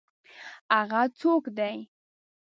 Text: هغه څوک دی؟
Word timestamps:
هغه 0.77 1.01
څوک 1.19 1.43
دی؟ 1.57 1.75